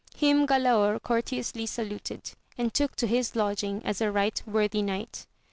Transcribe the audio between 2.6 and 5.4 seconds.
took to his lodging as a right worthy knight.